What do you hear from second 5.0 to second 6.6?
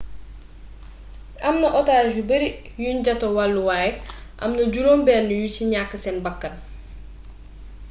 benn yu ci ñàkk seen bakkan